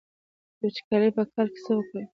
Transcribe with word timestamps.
د 0.57 0.59
وچکالۍ 0.67 1.09
په 1.15 1.23
کال 1.33 1.47
کې 1.53 1.59
څه 1.65 1.71
وکړم؟ 1.75 2.05